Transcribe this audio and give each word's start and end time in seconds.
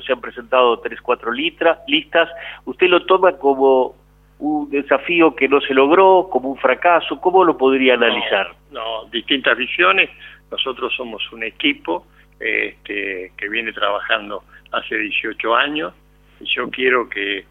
pero 0.00 0.06
se 0.06 0.12
han 0.12 0.20
presentado 0.20 0.78
tres, 0.80 1.00
cuatro 1.00 1.32
listas. 1.32 2.28
¿Usted 2.64 2.88
lo 2.88 3.04
toma 3.04 3.32
como 3.36 3.94
un 4.38 4.70
desafío 4.70 5.34
que 5.34 5.48
no 5.48 5.60
se 5.60 5.74
logró, 5.74 6.28
como 6.30 6.50
un 6.50 6.58
fracaso? 6.58 7.20
¿Cómo 7.20 7.44
lo 7.44 7.56
podría 7.56 7.94
analizar? 7.94 8.54
No, 8.70 9.04
distintas 9.06 9.56
visiones. 9.56 10.10
Nosotros 10.50 10.92
somos 10.96 11.22
un 11.32 11.42
equipo 11.42 12.06
este, 12.38 13.32
que 13.36 13.48
viene 13.48 13.72
trabajando 13.72 14.42
hace 14.72 14.96
18 14.96 15.54
años. 15.54 15.92
Y 16.40 16.44
yo 16.46 16.70
quiero 16.70 17.08
que 17.08 17.44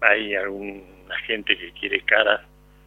hay 0.00 0.34
alguna 0.34 1.16
gente 1.26 1.56
que 1.56 1.72
quiere 1.72 2.00
cara 2.00 2.42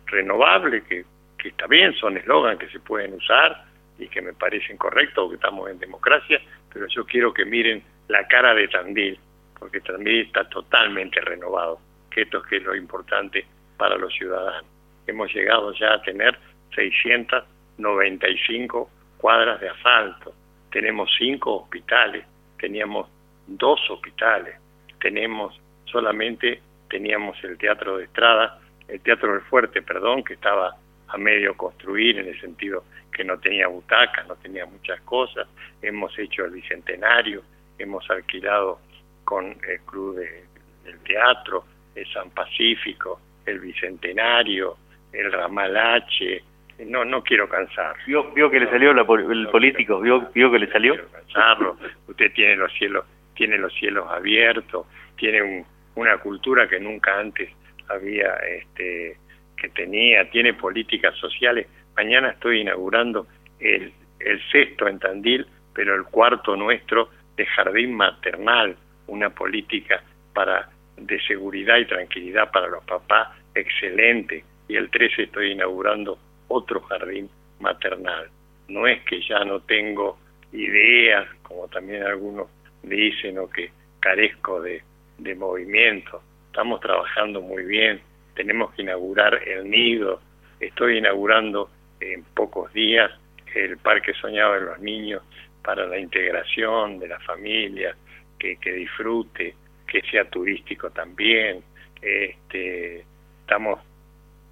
renovable, 0.08 0.84
que, 0.84 1.06
que 1.38 1.50
está 1.50 1.68
bien, 1.68 1.94
son 1.94 2.18
eslogan 2.18 2.58
que 2.58 2.68
se 2.70 2.80
pueden 2.80 3.14
usar 3.14 3.64
y 3.98 4.08
que 4.08 4.22
me 4.22 4.34
parecen 4.34 4.78
correctos, 4.78 5.30
que 5.30 5.36
estamos 5.36 5.70
en 5.70 5.80
democracia, 5.80 6.42
pero 6.74 6.88
yo 6.88 7.06
quiero 7.06 7.34
que 7.34 7.46
miren 7.46 7.84
la 8.10 8.28
cara 8.28 8.54
de 8.54 8.68
Tandil, 8.68 9.18
porque 9.57 9.80
Tandil 9.82 10.25
está 10.25 10.48
totalmente 10.50 11.21
renovado, 11.21 11.79
que 12.11 12.24
esto 12.24 12.43
es, 12.51 12.64
lo 12.64 12.75
importante 12.75 13.46
para 13.78 13.96
los 13.97 14.14
ciudadanos. 14.14 14.70
Hemos 15.07 15.34
llegado 15.34 15.71
ya 15.74 15.93
a 15.93 16.01
tener 16.01 16.37
695 16.75 18.89
cuadras 19.18 19.61
de 19.61 19.70
asfalto, 19.70 20.34
tenemos 20.71 21.10
cinco 21.18 21.64
hospitales, 21.64 22.25
teníamos 22.60 23.10
dos 23.48 23.79
hospitales, 23.89 24.56
tenemos 25.00 25.60
solamente 25.86 26.62
teníamos 26.89 27.42
el 27.43 27.57
teatro 27.57 27.98
de 27.98 28.06
Estrada, 28.06 28.60
el 28.87 29.01
teatro 29.01 29.34
del 29.34 29.42
Fuerte, 29.42 29.82
perdón, 29.82 30.23
que 30.23 30.34
estaba 30.34 30.76
a 31.07 31.18
medio 31.18 31.57
construir 31.57 32.20
en 32.20 32.28
el 32.28 32.39
sentido 32.39 32.84
que 33.12 33.23
no 33.23 33.39
tenía 33.39 33.67
butacas, 33.67 34.28
no 34.28 34.36
tenía 34.36 34.66
muchas 34.66 35.02
cosas, 35.02 35.48
hemos 35.81 36.17
hecho 36.17 36.45
el 36.45 36.52
Bicentenario, 36.52 37.44
hemos 37.80 38.09
alquilado 38.09 38.80
con 39.23 39.45
el 39.67 39.80
Club 39.86 40.16
del 40.17 41.00
Teatro, 41.03 41.66
el 41.95 42.06
San 42.11 42.30
Pacífico, 42.31 43.20
el 43.45 43.59
Bicentenario, 43.59 44.78
el 45.12 45.31
Ramal 45.31 45.76
H, 45.76 46.44
no 46.86 47.04
no 47.04 47.23
quiero 47.23 47.50
cansar. 47.50 47.95
¿Vio, 48.06 48.31
vio 48.31 48.50
que 48.50 48.59
le 48.59 48.70
salió 48.70 48.92
el 48.92 49.48
político? 49.50 50.00
¿Vio, 50.00 50.30
¿Vio 50.34 50.52
que 50.52 50.59
le 50.59 50.72
salió? 50.72 50.94
quiero 50.94 51.12
cansarlo. 51.12 51.78
Usted 52.08 52.31
tiene 52.34 52.56
los 52.56 52.72
cielos, 52.73 53.06
tiene 53.36 53.58
los 53.58 53.73
cielos 53.73 54.08
abiertos, 54.09 54.86
tiene 55.17 55.66
una 55.95 56.17
cultura 56.20 56.67
que 56.70 56.80
nunca 56.80 57.20
antes 57.20 57.50
había 57.89 58.34
este 58.36 59.17
que 59.58 59.67
tenía, 59.70 60.30
tiene 60.30 60.54
políticas 60.54 61.14
sociales 61.17 61.67
Mañana 62.00 62.30
estoy 62.30 62.61
inaugurando 62.61 63.28
el, 63.59 63.92
el 64.22 64.42
sexto 64.54 64.88
en 64.88 65.00
Tandil, 65.00 65.45
pero 65.73 65.95
el 65.95 66.06
cuarto 66.06 66.56
nuestro 66.56 67.09
de 67.40 67.45
jardín 67.45 67.94
maternal, 67.94 68.76
una 69.08 69.30
política 69.30 70.04
para 70.34 70.70
de 70.98 71.22
seguridad 71.22 71.78
y 71.78 71.86
tranquilidad 71.86 72.52
para 72.52 72.68
los 72.68 72.84
papás 72.84 73.30
excelente. 73.56 74.44
Y 74.68 74.76
el 74.76 74.90
13 74.90 75.23
estoy 75.23 75.54
inaugurando 75.54 76.20
otro 76.50 76.82
jardín 76.82 77.30
maternal. 77.62 78.28
No 78.67 78.86
es 78.88 79.02
que 79.06 79.22
ya 79.22 79.45
no 79.45 79.62
tengo 79.62 80.20
ideas, 80.52 81.30
como 81.44 81.70
también 81.70 82.04
algunos 82.04 82.48
dicen, 82.84 83.38
o 83.38 83.50
que 83.50 83.72
carezco 84.02 84.62
de, 84.62 84.84
de 85.17 85.34
movimiento. 85.36 86.22
Estamos 86.48 86.82
trabajando 86.82 87.42
muy 87.42 87.64
bien. 87.64 88.02
Tenemos 88.36 88.73
que 88.73 88.82
inaugurar 88.82 89.48
el 89.48 89.70
nido. 89.70 90.20
Estoy 90.60 90.98
inaugurando 90.98 91.70
en 92.02 92.22
pocos 92.36 92.73
días 92.73 93.10
el 93.56 93.78
Parque 93.78 94.14
Soñado 94.16 94.56
de 94.56 94.62
los 94.62 94.80
Niños 94.80 95.23
para 95.64 95.86
la 95.86 95.98
integración 96.00 97.00
de 97.00 97.08
la 97.08 97.20
familia, 97.20 97.96
que, 98.38 98.58
que 98.58 98.72
disfrute, 98.74 99.56
que 99.88 100.02
sea 100.10 100.26
turístico 100.26 100.90
también. 100.92 101.62
Este, 102.02 103.04
estamos 103.42 103.80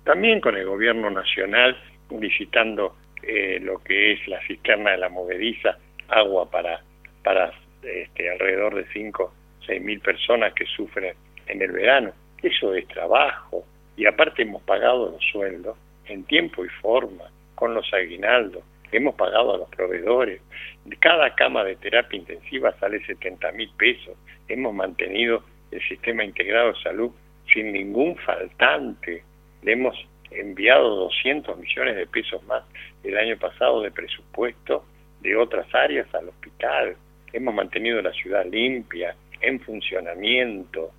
también 0.03 0.41
con 0.41 0.55
el 0.55 0.65
gobierno 0.65 1.09
nacional 1.09 1.77
visitando 2.09 2.95
eh, 3.23 3.59
lo 3.61 3.79
que 3.79 4.13
es 4.13 4.27
la 4.27 4.39
cisterna 4.47 4.91
de 4.91 4.97
la 4.97 5.09
movediza, 5.09 5.77
agua 6.07 6.49
para, 6.49 6.81
para 7.23 7.51
este, 7.83 8.29
alrededor 8.29 8.75
de 8.75 8.85
5, 8.93 9.33
6 9.65 9.81
mil 9.81 9.99
personas 9.99 10.53
que 10.53 10.65
sufren 10.65 11.13
en 11.47 11.61
el 11.61 11.71
verano. 11.71 12.11
Eso 12.41 12.73
es 12.73 12.87
trabajo. 12.87 13.65
Y 13.95 14.05
aparte 14.05 14.43
hemos 14.43 14.61
pagado 14.63 15.11
los 15.11 15.23
sueldos 15.31 15.77
en 16.05 16.23
tiempo 16.23 16.63
y 16.63 16.69
forma 16.69 17.29
con 17.55 17.73
los 17.73 17.91
aguinaldos, 17.93 18.63
hemos 18.91 19.15
pagado 19.15 19.53
a 19.53 19.57
los 19.57 19.69
proveedores, 19.69 20.41
cada 20.99 21.35
cama 21.35 21.63
de 21.63 21.75
terapia 21.75 22.17
intensiva 22.17 22.73
sale 22.79 23.05
70 23.05 23.51
mil 23.51 23.69
pesos, 23.77 24.15
hemos 24.47 24.73
mantenido 24.73 25.43
el 25.71 25.81
sistema 25.87 26.23
integrado 26.23 26.73
de 26.73 26.81
salud 26.81 27.11
sin 27.53 27.73
ningún 27.73 28.15
faltante, 28.17 29.23
le 29.63 29.71
hemos 29.73 29.95
enviado 30.31 30.95
200 30.95 31.57
millones 31.57 31.95
de 31.95 32.07
pesos 32.07 32.43
más 32.45 32.63
el 33.03 33.17
año 33.17 33.37
pasado 33.37 33.81
de 33.81 33.91
presupuesto 33.91 34.85
de 35.21 35.35
otras 35.35 35.73
áreas 35.73 36.13
al 36.13 36.29
hospital, 36.29 36.95
hemos 37.33 37.53
mantenido 37.53 38.01
la 38.01 38.11
ciudad 38.13 38.45
limpia, 38.45 39.15
en 39.41 39.59
funcionamiento, 39.59 40.91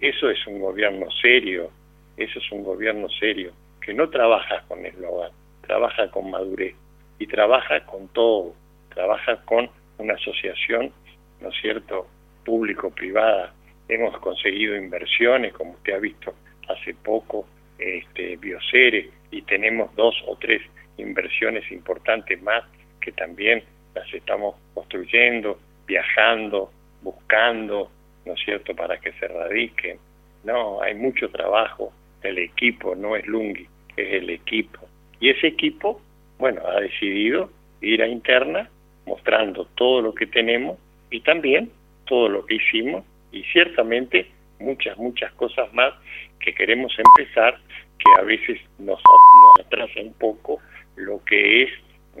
eso 0.00 0.28
es 0.28 0.46
un 0.46 0.60
gobierno 0.60 1.10
serio, 1.22 1.70
eso 2.16 2.38
es 2.38 2.52
un 2.52 2.64
gobierno 2.64 3.08
serio, 3.08 3.52
que 3.80 3.94
no 3.94 4.10
trabaja 4.10 4.64
con 4.68 4.84
eslogan, 4.84 5.30
trabaja 5.62 6.10
con 6.10 6.30
madurez 6.30 6.74
y 7.18 7.26
trabaja 7.26 7.84
con 7.86 8.08
todo, 8.08 8.54
trabaja 8.94 9.36
con 9.44 9.70
una 9.98 10.14
asociación, 10.14 10.92
¿no 11.40 11.48
es 11.48 11.60
cierto?, 11.60 12.06
público-privada. 12.44 13.52
Hemos 13.88 14.18
conseguido 14.18 14.76
inversiones, 14.76 15.52
como 15.52 15.72
usted 15.72 15.94
ha 15.94 15.98
visto 15.98 16.34
hace 16.68 16.94
poco, 16.94 17.46
este, 17.78 18.36
Biocere, 18.36 19.10
y 19.30 19.42
tenemos 19.42 19.94
dos 19.96 20.14
o 20.26 20.36
tres 20.36 20.62
inversiones 20.96 21.70
importantes 21.70 22.40
más 22.42 22.64
que 23.00 23.12
también 23.12 23.62
las 23.94 24.12
estamos 24.12 24.56
construyendo, 24.74 25.58
viajando, 25.86 26.70
buscando, 27.02 27.90
¿no 28.24 28.32
es 28.32 28.40
cierto?, 28.44 28.74
para 28.74 28.98
que 28.98 29.12
se 29.12 29.28
radiquen. 29.28 29.98
No, 30.44 30.80
hay 30.80 30.94
mucho 30.94 31.28
trabajo, 31.30 31.92
el 32.22 32.38
equipo 32.38 32.94
no 32.94 33.16
es 33.16 33.26
Lungi, 33.26 33.66
es 33.96 34.12
el 34.22 34.30
equipo. 34.30 34.80
Y 35.20 35.30
ese 35.30 35.48
equipo, 35.48 36.00
bueno, 36.38 36.62
ha 36.66 36.80
decidido 36.80 37.50
ir 37.80 38.02
a 38.02 38.08
interna 38.08 38.68
mostrando 39.06 39.66
todo 39.74 40.02
lo 40.02 40.14
que 40.14 40.26
tenemos 40.26 40.78
y 41.10 41.20
también 41.20 41.70
todo 42.06 42.28
lo 42.28 42.44
que 42.46 42.56
hicimos 42.56 43.04
y 43.32 43.42
ciertamente 43.44 44.30
muchas, 44.58 44.96
muchas 44.98 45.32
cosas 45.34 45.72
más 45.72 45.94
que 46.40 46.54
queremos 46.54 46.92
empezar 46.98 47.58
que 47.98 48.20
a 48.20 48.24
veces 48.24 48.60
nos, 48.78 49.00
nos 49.00 49.66
atrasa 49.66 50.00
un 50.00 50.12
poco 50.14 50.60
lo 50.96 51.22
que 51.24 51.64
es 51.64 51.70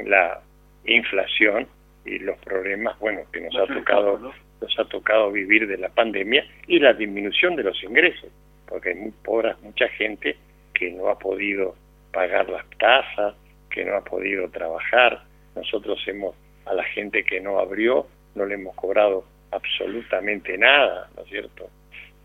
la 0.04 0.40
inflación 0.84 1.66
y 2.04 2.18
los 2.18 2.38
problemas, 2.38 2.98
bueno, 2.98 3.20
que 3.32 3.40
nos 3.40 3.56
ha 3.56 3.66
tocado 3.66 4.32
nos 4.60 4.78
ha 4.78 4.84
tocado 4.86 5.30
vivir 5.30 5.66
de 5.66 5.76
la 5.76 5.90
pandemia 5.90 6.46
y 6.66 6.78
la 6.78 6.94
disminución 6.94 7.56
de 7.56 7.64
los 7.64 7.82
ingresos, 7.82 8.30
porque 8.66 8.90
hay 8.90 8.94
muy 8.94 9.12
pobres, 9.22 9.54
mucha 9.60 9.86
gente 9.88 10.36
que 10.72 10.90
no 10.90 11.08
ha 11.08 11.18
podido 11.18 11.74
pagar 12.12 12.48
las 12.48 12.64
tasas, 12.78 13.34
que 13.76 13.84
no 13.84 13.94
ha 13.94 14.00
podido 14.00 14.48
trabajar. 14.48 15.22
Nosotros 15.54 16.02
hemos, 16.06 16.34
a 16.64 16.72
la 16.72 16.82
gente 16.82 17.24
que 17.24 17.42
no 17.42 17.58
abrió, 17.58 18.06
no 18.34 18.46
le 18.46 18.54
hemos 18.54 18.74
cobrado 18.74 19.24
absolutamente 19.52 20.56
nada, 20.56 21.10
¿no 21.14 21.22
es 21.22 21.28
cierto? 21.28 21.68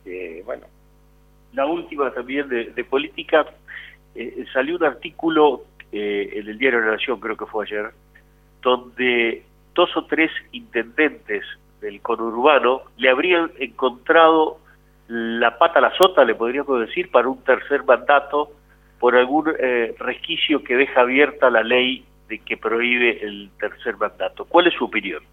Eh, 0.05 0.41
bueno. 0.45 0.65
La 1.51 1.65
última 1.65 2.13
también 2.13 2.47
de, 2.47 2.83
política, 2.85 3.45
eh, 4.15 4.45
salió 4.53 4.77
un 4.77 4.85
artículo 4.85 5.65
eh, 5.91 6.29
en 6.35 6.47
el 6.47 6.57
diario 6.57 6.79
de 6.79 6.85
la 6.85 6.91
Nación, 6.93 7.19
creo 7.19 7.35
que 7.35 7.45
fue 7.45 7.65
ayer, 7.65 7.91
donde 8.61 9.43
dos 9.75 9.89
o 9.97 10.05
tres 10.05 10.31
intendentes 10.53 11.43
del 11.81 12.01
conurbano 12.01 12.83
le 12.95 13.09
habrían 13.09 13.51
encontrado 13.59 14.59
la 15.09 15.57
pata 15.57 15.79
a 15.79 15.81
la 15.81 15.97
sota, 15.97 16.23
le 16.23 16.35
podríamos 16.35 16.79
decir, 16.79 17.11
para 17.11 17.27
un 17.27 17.43
tercer 17.43 17.83
mandato 17.83 18.53
por 19.01 19.15
algún 19.15 19.51
eh, 19.59 19.95
resquicio 19.97 20.63
que 20.63 20.75
deja 20.75 21.01
abierta 21.01 21.49
la 21.49 21.63
ley 21.63 22.05
de 22.29 22.37
que 22.37 22.55
prohíbe 22.55 23.17
el 23.25 23.49
tercer 23.59 23.97
mandato. 23.97 24.45
¿Cuál 24.45 24.67
es 24.67 24.75
su 24.75 24.85
opinión? 24.85 25.23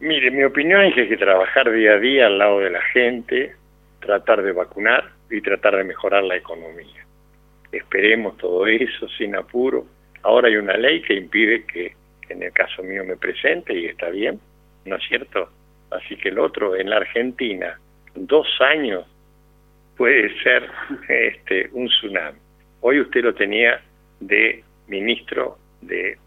Mire, 0.00 0.32
mi 0.32 0.42
opinión 0.42 0.82
es 0.82 0.92
que 0.92 1.02
hay 1.02 1.08
que 1.08 1.16
trabajar 1.16 1.70
día 1.70 1.92
a 1.92 1.98
día 1.98 2.26
al 2.26 2.36
lado 2.36 2.58
de 2.58 2.70
la 2.70 2.82
gente, 2.82 3.54
tratar 4.00 4.42
de 4.42 4.50
vacunar 4.50 5.04
y 5.30 5.40
tratar 5.40 5.76
de 5.76 5.84
mejorar 5.84 6.24
la 6.24 6.34
economía. 6.34 7.06
Esperemos 7.70 8.36
todo 8.38 8.66
eso 8.66 9.06
sin 9.16 9.36
apuro. 9.36 9.86
Ahora 10.24 10.48
hay 10.48 10.56
una 10.56 10.76
ley 10.76 11.00
que 11.02 11.14
impide 11.14 11.64
que 11.64 11.94
en 12.28 12.42
el 12.42 12.52
caso 12.52 12.82
mío 12.82 13.04
me 13.04 13.16
presente 13.16 13.72
y 13.72 13.86
está 13.86 14.10
bien, 14.10 14.40
¿no 14.84 14.96
es 14.96 15.02
cierto? 15.06 15.48
Así 15.92 16.16
que 16.16 16.30
el 16.30 16.40
otro, 16.40 16.74
en 16.74 16.90
la 16.90 16.96
Argentina, 16.96 17.78
dos 18.16 18.48
años 18.60 19.06
puede 19.96 20.36
ser 20.42 20.68
este, 21.08 21.70
un 21.72 21.86
tsunami. 21.86 22.38
Hoy 22.84 23.00
usted 23.00 23.22
lo 23.22 23.32
tenía 23.32 23.80
de 24.18 24.64
ministro 24.88 25.56
de 25.82 26.18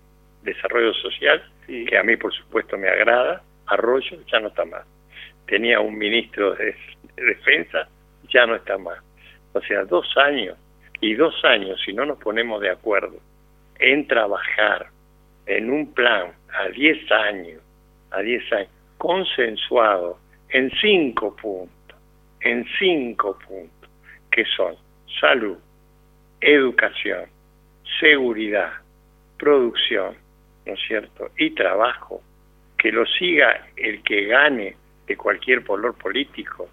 Desarrollo 0.44 0.94
Social, 0.94 1.44
que 1.68 1.98
a 1.98 2.04
mí 2.04 2.16
por 2.16 2.34
supuesto 2.34 2.78
me 2.78 2.88
agrada, 2.88 3.44
Arroyo 3.68 4.18
ya 4.32 4.40
no 4.40 4.48
está 4.48 4.64
más. 4.64 4.86
tenía 5.48 5.82
un 5.82 5.98
ministro 5.98 6.56
de, 6.56 6.74
defensa, 7.18 7.90
ya 8.30 8.46
no 8.46 8.56
está 8.56 8.78
más. 8.78 9.00
O 9.52 9.60
sea, 9.62 9.84
dos 9.84 10.08
años 10.16 10.58
y 11.02 11.16
dos 11.16 11.36
años, 11.44 11.78
si 11.86 11.92
no 11.92 12.06
nos 12.06 12.20
ponemos 12.20 12.62
de 12.62 12.70
acuerdo 12.70 13.18
en 13.80 14.08
trabajar 14.08 14.88
en 15.48 15.70
un 15.70 15.94
plan 15.94 16.32
a 16.54 16.70
diez 16.70 17.12
años, 17.12 17.62
a 18.12 18.22
diez 18.22 18.50
años, 18.54 18.70
consensuado 18.98 20.20
en 20.50 20.72
cinco 20.80 21.36
puntos, 21.36 22.00
en 22.40 22.66
cinco 22.80 23.38
puntos, 23.46 23.90
que 24.32 24.46
son 24.56 24.76
salud, 25.20 25.58
educación, 26.46 27.26
seguridad, 28.00 28.72
producción, 29.40 30.16
¿no 30.66 30.74
es 30.74 30.80
cierto? 30.88 31.32
Y 31.38 31.52
trabajo, 31.52 32.22
que 32.78 32.92
lo 32.92 33.04
siga 33.08 33.68
el 33.76 34.04
que 34.04 34.26
gane 34.26 34.76
de 35.08 35.18
cualquier 35.18 35.64
color 35.64 35.96
político, 35.98 36.70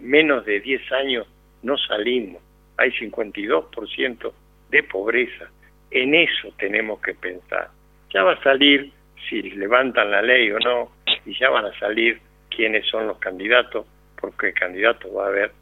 menos 0.00 0.44
de 0.44 0.60
10 0.60 0.92
años 0.92 1.26
no 1.62 1.78
salimos, 1.78 2.42
hay 2.76 2.90
52% 2.90 4.32
de 4.68 4.82
pobreza, 4.82 5.48
en 5.90 6.14
eso 6.14 6.52
tenemos 6.58 7.00
que 7.00 7.14
pensar. 7.14 7.70
Ya 8.12 8.22
va 8.22 8.32
a 8.32 8.42
salir 8.42 8.92
si 9.30 9.40
levantan 9.42 10.10
la 10.10 10.20
ley 10.20 10.50
o 10.50 10.58
no, 10.58 10.92
y 11.24 11.38
ya 11.38 11.48
van 11.48 11.64
a 11.64 11.78
salir 11.78 12.20
quiénes 12.54 12.86
son 12.86 13.06
los 13.06 13.16
candidatos, 13.16 13.86
porque 14.20 14.52
candidatos 14.52 15.10
va 15.16 15.24
a 15.24 15.28
haber 15.28 15.52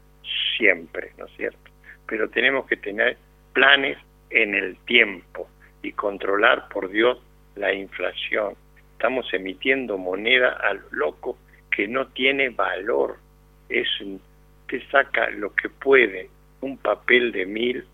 siempre, 0.57 1.11
¿no 1.17 1.25
es 1.25 1.31
cierto? 1.37 1.71
Pero 2.05 2.29
tenemos 2.29 2.67
que 2.67 2.75
tener 2.75 3.17
planes 3.55 3.97
en 4.29 4.53
el 4.53 4.75
tiempo 4.85 5.47
y 5.81 5.93
controlar, 5.93 6.67
por 6.67 6.89
Dios, 6.89 7.17
la 7.55 7.73
inflación. 7.73 8.53
Estamos 8.91 9.33
emitiendo 9.33 9.97
moneda 9.97 10.59
a 10.61 10.73
lo 10.73 10.83
loco 10.91 11.37
que 11.71 11.87
no 11.87 12.07
tiene 12.07 12.49
valor. 12.49 13.17
Es 13.69 13.87
te 14.67 14.85
saca 14.87 15.29
lo 15.29 15.55
que 15.55 15.69
puede, 15.69 16.29
un 16.61 16.77
papel 16.77 17.31
de 17.31 17.45
mil 17.45 17.85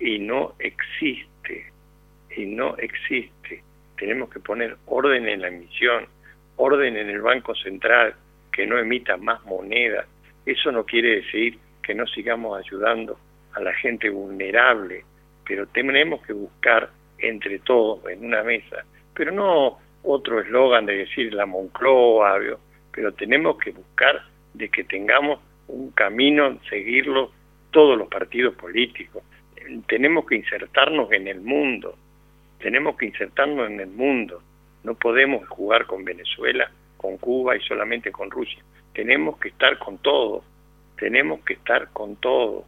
y 0.00 0.18
no 0.18 0.54
existe. 0.58 1.72
Y 2.36 2.46
no 2.46 2.76
existe. 2.78 3.62
Tenemos 3.96 4.30
que 4.30 4.40
poner 4.40 4.76
orden 4.86 5.28
en 5.28 5.42
la 5.42 5.48
emisión, 5.48 6.08
orden 6.56 6.96
en 6.96 7.08
el 7.08 7.22
Banco 7.22 7.54
Central, 7.54 8.14
que 8.52 8.66
no 8.66 8.78
emita 8.78 9.16
más 9.16 9.44
moneda. 9.44 10.06
Eso 10.44 10.72
no 10.72 10.84
quiere 10.84 11.22
decir 11.22 11.58
que 11.82 11.94
no 11.94 12.04
sigamos 12.08 12.58
ayudando 12.58 13.16
a 13.54 13.60
la 13.60 13.74
gente 13.74 14.10
vulnerable, 14.10 15.04
pero 15.46 15.66
tenemos 15.66 16.24
que 16.26 16.32
buscar 16.32 16.90
entre 17.18 17.58
todos 17.60 18.06
en 18.08 18.24
una 18.24 18.42
mesa, 18.42 18.84
pero 19.14 19.32
no 19.32 19.78
otro 20.02 20.40
eslogan 20.40 20.86
de 20.86 20.98
decir 20.98 21.32
la 21.32 21.46
Moncloa, 21.46 22.38
pero 22.92 23.12
tenemos 23.12 23.58
que 23.58 23.70
buscar 23.70 24.22
de 24.52 24.68
que 24.68 24.84
tengamos 24.84 25.40
un 25.68 25.90
camino, 25.92 26.58
seguirlo 26.68 27.32
todos 27.70 27.98
los 27.98 28.08
partidos 28.08 28.54
políticos. 28.54 29.22
Tenemos 29.86 30.26
que 30.26 30.36
insertarnos 30.36 31.10
en 31.12 31.26
el 31.26 31.40
mundo, 31.40 31.96
tenemos 32.58 32.96
que 32.96 33.06
insertarnos 33.06 33.70
en 33.70 33.80
el 33.80 33.88
mundo. 33.88 34.42
No 34.84 34.94
podemos 34.94 35.48
jugar 35.48 35.86
con 35.86 36.04
Venezuela, 36.04 36.70
con 36.98 37.16
Cuba 37.16 37.56
y 37.56 37.60
solamente 37.60 38.12
con 38.12 38.30
Rusia. 38.30 38.62
Tenemos 38.92 39.38
que 39.38 39.48
estar 39.48 39.78
con 39.78 39.98
todo, 39.98 40.44
tenemos 40.98 41.40
que 41.40 41.54
estar 41.54 41.88
con 41.92 42.16
todo. 42.16 42.66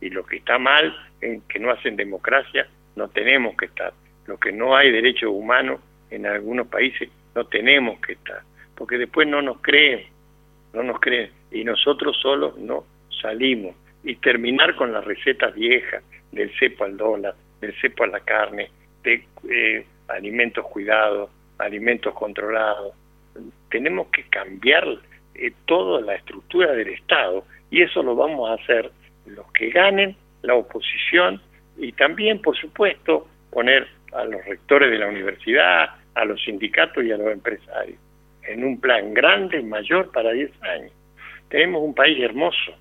Y 0.00 0.10
lo 0.10 0.24
que 0.24 0.36
está 0.36 0.58
mal, 0.58 0.94
en 1.20 1.40
que 1.42 1.58
no 1.58 1.70
hacen 1.70 1.96
democracia, 1.96 2.68
no 2.96 3.08
tenemos 3.08 3.56
que 3.56 3.66
estar. 3.66 3.92
Lo 4.26 4.38
que 4.38 4.52
no 4.52 4.76
hay 4.76 4.90
derechos 4.90 5.30
humanos 5.32 5.80
en 6.10 6.26
algunos 6.26 6.68
países, 6.68 7.08
no 7.34 7.44
tenemos 7.46 8.00
que 8.00 8.12
estar. 8.12 8.42
Porque 8.74 8.98
después 8.98 9.26
no 9.26 9.42
nos 9.42 9.60
creen, 9.60 10.06
no 10.72 10.82
nos 10.82 11.00
creen. 11.00 11.30
Y 11.50 11.64
nosotros 11.64 12.16
solos 12.20 12.56
no 12.58 12.84
salimos. 13.22 13.74
Y 14.04 14.16
terminar 14.16 14.76
con 14.76 14.92
las 14.92 15.04
recetas 15.04 15.54
viejas 15.54 16.02
del 16.32 16.50
cepo 16.58 16.84
al 16.84 16.96
dólar, 16.96 17.34
del 17.60 17.74
cepo 17.80 18.04
a 18.04 18.08
la 18.08 18.20
carne, 18.20 18.70
de 19.02 19.24
eh, 19.50 19.86
alimentos 20.08 20.66
cuidados, 20.66 21.30
alimentos 21.58 22.14
controlados. 22.14 22.94
Tenemos 23.70 24.08
que 24.08 24.24
cambiar 24.24 24.86
eh, 25.34 25.52
toda 25.66 26.00
la 26.00 26.14
estructura 26.14 26.72
del 26.72 26.88
Estado 26.88 27.44
y 27.70 27.82
eso 27.82 28.02
lo 28.02 28.14
vamos 28.14 28.50
a 28.50 28.54
hacer 28.54 28.90
los 29.28 29.50
que 29.52 29.70
ganen, 29.70 30.16
la 30.42 30.54
oposición 30.54 31.40
y 31.76 31.92
también, 31.92 32.40
por 32.42 32.56
supuesto, 32.56 33.28
poner 33.50 33.86
a 34.12 34.24
los 34.24 34.44
rectores 34.44 34.90
de 34.90 34.98
la 34.98 35.08
universidad, 35.08 35.90
a 36.14 36.24
los 36.24 36.42
sindicatos 36.42 37.04
y 37.04 37.12
a 37.12 37.16
los 37.16 37.32
empresarios 37.32 37.98
en 38.48 38.64
un 38.64 38.80
plan 38.80 39.14
grande, 39.14 39.62
mayor 39.62 40.10
para 40.10 40.32
10 40.32 40.50
años. 40.62 40.92
Tenemos 41.50 41.82
un 41.82 41.94
país 41.94 42.18
hermoso. 42.20 42.72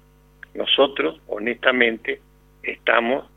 Nosotros, 0.56 1.22
honestamente, 1.28 2.22
estamos 2.64 3.30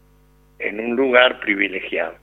en 0.59 0.81
un 0.81 0.97
lugar 0.97 1.41
privilegiado. 1.41 2.15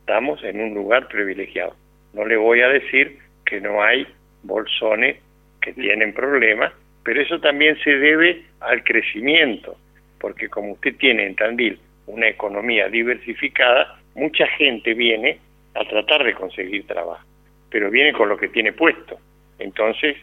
Estamos 0.00 0.42
en 0.42 0.60
un 0.60 0.74
lugar 0.74 1.08
privilegiado. 1.08 1.74
No 2.12 2.26
le 2.26 2.36
voy 2.36 2.60
a 2.60 2.68
decir 2.68 3.18
que 3.46 3.60
no 3.60 3.82
hay 3.82 4.06
bolsones 4.42 5.18
que 5.62 5.72
tienen 5.72 6.12
problemas, 6.12 6.72
pero 7.04 7.22
eso 7.22 7.40
también 7.40 7.78
se 7.82 7.90
debe 7.90 8.42
al 8.60 8.82
crecimiento, 8.82 9.76
porque 10.18 10.48
como 10.48 10.72
usted 10.72 10.96
tiene 10.96 11.26
en 11.26 11.36
Tandil 11.36 11.78
una 12.06 12.28
economía 12.28 12.88
diversificada, 12.88 13.98
mucha 14.14 14.46
gente 14.48 14.94
viene 14.94 15.38
a 15.74 15.84
tratar 15.84 16.24
de 16.24 16.34
conseguir 16.34 16.86
trabajo, 16.86 17.24
pero 17.70 17.90
viene 17.90 18.12
con 18.12 18.28
lo 18.28 18.36
que 18.36 18.48
tiene 18.48 18.72
puesto. 18.72 19.18
Entonces, 19.58 20.16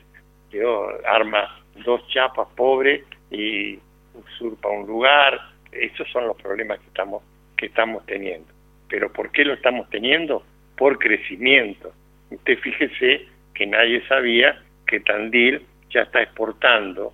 yo 0.51 0.89
arma 1.05 1.61
dos 1.85 2.05
chapas 2.09 2.47
pobres 2.55 3.03
y 3.29 3.79
usurpa 4.13 4.69
un 4.69 4.87
lugar. 4.87 5.39
Esos 5.71 6.09
son 6.11 6.27
los 6.27 6.37
problemas 6.41 6.79
que 6.79 6.87
estamos, 6.87 7.23
que 7.57 7.67
estamos 7.67 8.05
teniendo. 8.05 8.47
Pero 8.89 9.11
¿por 9.11 9.31
qué 9.31 9.45
lo 9.45 9.53
estamos 9.53 9.89
teniendo? 9.89 10.43
Por 10.75 10.99
crecimiento. 10.99 11.93
Usted 12.29 12.57
fíjese 12.59 13.25
que 13.53 13.65
nadie 13.65 14.05
sabía 14.07 14.61
que 14.87 14.99
Tandil 14.99 15.65
ya 15.89 16.01
está 16.01 16.21
exportando 16.21 17.13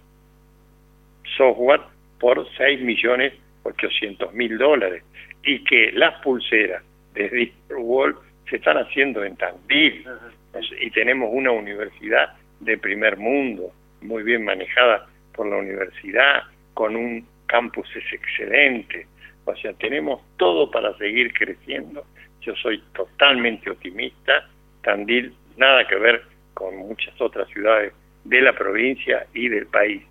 software 1.36 1.82
por 2.20 2.48
6 2.58 2.82
millones 2.82 3.34
800 3.68 4.34
mil 4.34 4.58
dólares 4.58 5.04
y 5.44 5.64
que 5.64 5.92
las 5.92 6.22
pulseras 6.22 6.84
de 7.14 7.52
Wall 7.70 8.16
se 8.50 8.58
están 8.58 8.78
haciendo 8.78 9.24
en 9.24 9.36
Tandil. 9.36 10.06
Y 10.82 10.90
tenemos 10.92 11.30
una 11.32 11.52
universidad 11.52 12.34
de 12.60 12.78
primer 12.78 13.18
mundo 13.18 13.72
muy 14.02 14.24
bien 14.24 14.44
manejada 14.44 15.08
por 15.34 15.48
la 15.48 15.58
universidad 15.58 16.44
con 16.74 16.96
un 16.96 17.28
campus 17.46 17.88
excelente. 17.96 19.08
O 19.46 19.56
sea 19.56 19.74
tenemos 19.74 20.22
todo 20.38 20.70
para 20.72 20.98
seguir 20.98 21.34
creciendo. 21.34 22.06
Yo 22.42 22.56
soy 22.56 22.82
totalmente 22.94 23.70
optimista. 23.70 24.48
Tandil 24.82 25.34
nada 25.58 25.88
que 25.88 25.96
ver 25.96 26.24
con 26.54 26.76
muchas 26.78 27.20
otras 27.20 27.48
ciudades 27.50 27.94
de 28.24 28.42
la 28.42 28.54
provincia 28.54 29.26
y 29.34 29.48
del 29.48 29.68
país 29.68 30.04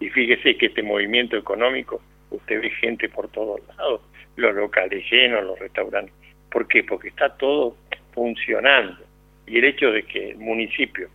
y 0.00 0.08
fíjese 0.10 0.56
que 0.56 0.66
este 0.66 0.82
movimiento 0.82 1.36
económico 1.36 2.00
usted 2.30 2.60
ve 2.60 2.70
gente 2.70 3.08
por 3.08 3.28
todos 3.28 3.60
lados, 3.76 4.00
los 4.36 4.54
locales 4.54 5.04
llenos, 5.10 5.44
los 5.44 5.58
restaurantes. 5.58 6.14
¿Por 6.50 6.66
qué? 6.68 6.84
Porque 6.84 7.08
está 7.08 7.36
todo 7.36 7.76
funcionando. 8.12 9.02
Y 9.46 9.58
el 9.58 9.64
hecho 9.64 9.90
de 9.90 10.02
que 10.04 10.30
el 10.30 10.38
municipio 10.38 11.08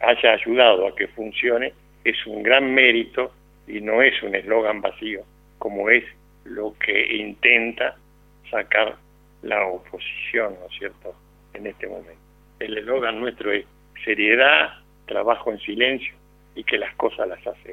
haya 0.00 0.32
ayudado 0.32 0.86
a 0.86 0.94
que 0.94 1.08
funcione 1.08 1.72
es 2.04 2.26
un 2.26 2.42
gran 2.42 2.74
mérito 2.74 3.32
y 3.66 3.80
no 3.80 4.02
es 4.02 4.20
un 4.22 4.34
eslogan 4.34 4.80
vacío, 4.80 5.22
como 5.58 5.88
es 5.88 6.04
lo 6.44 6.74
que 6.78 7.16
intenta 7.16 7.96
sacar 8.50 8.96
la 9.42 9.64
oposición, 9.66 10.56
¿no 10.60 10.66
es 10.66 10.78
cierto?, 10.78 11.14
en 11.54 11.66
este 11.66 11.86
momento. 11.86 12.20
El 12.58 12.78
eslogan 12.78 13.20
nuestro 13.20 13.52
es 13.52 13.64
seriedad, 14.04 14.70
trabajo 15.06 15.52
en 15.52 15.60
silencio 15.60 16.14
y 16.54 16.64
que 16.64 16.78
las 16.78 16.94
cosas 16.96 17.28
las 17.28 17.46
hace 17.46 17.70